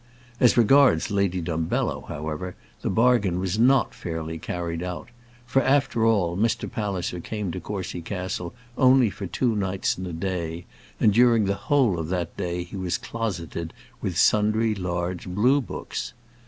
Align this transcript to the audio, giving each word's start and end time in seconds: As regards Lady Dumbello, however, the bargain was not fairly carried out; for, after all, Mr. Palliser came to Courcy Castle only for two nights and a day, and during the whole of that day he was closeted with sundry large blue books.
As 0.39 0.57
regards 0.57 1.11
Lady 1.11 1.41
Dumbello, 1.43 2.07
however, 2.07 2.55
the 2.81 2.89
bargain 2.89 3.37
was 3.39 3.59
not 3.59 3.93
fairly 3.93 4.39
carried 4.39 4.81
out; 4.81 5.09
for, 5.45 5.61
after 5.61 6.07
all, 6.07 6.35
Mr. 6.35 6.67
Palliser 6.67 7.19
came 7.19 7.51
to 7.51 7.59
Courcy 7.59 8.01
Castle 8.01 8.51
only 8.79 9.11
for 9.11 9.27
two 9.27 9.55
nights 9.55 9.99
and 9.99 10.07
a 10.07 10.11
day, 10.11 10.65
and 10.99 11.13
during 11.13 11.45
the 11.45 11.53
whole 11.53 11.99
of 11.99 12.07
that 12.09 12.35
day 12.35 12.63
he 12.63 12.75
was 12.75 12.97
closeted 12.97 13.73
with 14.01 14.17
sundry 14.17 14.73
large 14.73 15.27
blue 15.27 15.61
books. 15.61 16.13